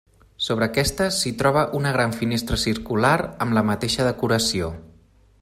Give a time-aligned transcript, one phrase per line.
[0.43, 3.13] Sobre aquesta s'hi troba una gran finestra circular
[3.47, 4.73] amb la mateixa decoració.